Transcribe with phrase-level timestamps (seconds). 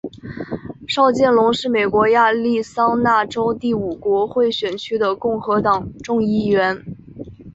[0.87, 6.83] 邵建隆是美国亚利桑那州第五国会选区的共和党众议员。